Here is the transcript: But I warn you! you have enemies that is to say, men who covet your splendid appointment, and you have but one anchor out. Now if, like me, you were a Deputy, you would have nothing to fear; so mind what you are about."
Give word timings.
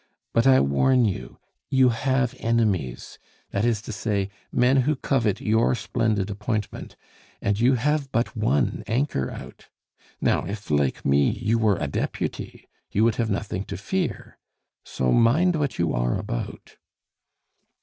But 0.33 0.47
I 0.47 0.59
warn 0.59 1.05
you! 1.05 1.37
you 1.69 1.89
have 1.89 2.33
enemies 2.39 3.19
that 3.51 3.63
is 3.63 3.83
to 3.83 3.91
say, 3.91 4.31
men 4.51 4.77
who 4.77 4.95
covet 4.95 5.39
your 5.41 5.75
splendid 5.75 6.31
appointment, 6.31 6.95
and 7.39 7.59
you 7.59 7.75
have 7.75 8.11
but 8.11 8.35
one 8.35 8.83
anchor 8.87 9.29
out. 9.29 9.69
Now 10.19 10.43
if, 10.47 10.71
like 10.71 11.05
me, 11.05 11.29
you 11.29 11.59
were 11.59 11.77
a 11.77 11.85
Deputy, 11.85 12.67
you 12.89 13.03
would 13.03 13.17
have 13.17 13.29
nothing 13.29 13.63
to 13.65 13.77
fear; 13.77 14.39
so 14.83 15.11
mind 15.11 15.55
what 15.55 15.77
you 15.77 15.93
are 15.93 16.17
about." 16.17 16.77